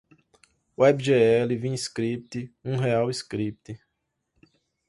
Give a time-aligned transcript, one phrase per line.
[0.79, 3.75] webgl, vim script, unrealscript